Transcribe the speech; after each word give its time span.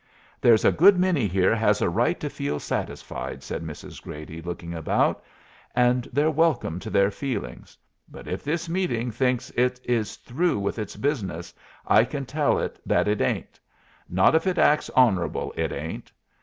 "There's 0.41 0.65
a 0.65 0.71
good 0.71 0.97
many 0.97 1.27
here 1.27 1.55
has 1.55 1.79
a 1.79 1.87
right 1.87 2.19
to 2.21 2.27
feel 2.27 2.59
satisfied," 2.59 3.43
said 3.43 3.61
Mrs. 3.61 4.01
Grady, 4.01 4.41
looking 4.41 4.73
about, 4.73 5.23
"and 5.75 6.09
they're 6.11 6.31
welcome 6.31 6.79
to 6.79 6.89
their 6.89 7.11
feelings. 7.11 7.77
But 8.09 8.27
if 8.27 8.43
this 8.43 8.67
meeting 8.67 9.11
thinks 9.11 9.51
it 9.51 9.79
is 9.83 10.15
through 10.15 10.57
with 10.57 10.79
its 10.79 10.95
business, 10.95 11.53
I 11.85 12.03
can 12.03 12.25
tell 12.25 12.57
it 12.57 12.79
that 12.83 13.07
it 13.07 13.21
ain't 13.21 13.59
not 14.09 14.33
if 14.33 14.47
it 14.47 14.57
acts 14.57 14.89
honorable, 14.95 15.53
it 15.55 15.71
ain't. 15.71 16.11